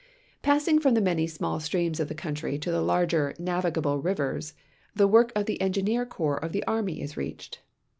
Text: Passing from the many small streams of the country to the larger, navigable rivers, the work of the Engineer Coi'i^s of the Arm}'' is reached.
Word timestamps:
Passing 0.41 0.79
from 0.79 0.95
the 0.95 0.99
many 0.99 1.27
small 1.27 1.59
streams 1.59 1.99
of 1.99 2.07
the 2.07 2.15
country 2.15 2.57
to 2.57 2.71
the 2.71 2.81
larger, 2.81 3.35
navigable 3.37 3.99
rivers, 3.99 4.55
the 4.95 5.07
work 5.07 5.31
of 5.35 5.45
the 5.45 5.61
Engineer 5.61 6.07
Coi'i^s 6.07 6.41
of 6.41 6.53
the 6.53 6.63
Arm}'' 6.67 6.89
is 6.99 7.15
reached. 7.15 7.59